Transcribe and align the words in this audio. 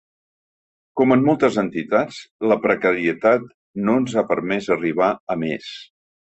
Com 1.01 1.11
en 1.15 1.19
moltes 1.27 1.59
entitats, 1.63 2.17
la 2.53 2.57
precarietat 2.63 3.45
no 3.85 3.99
ens 4.03 4.17
ha 4.17 4.25
permès 4.33 4.71
arribar 4.79 5.11
a 5.37 5.39
més. 5.45 5.71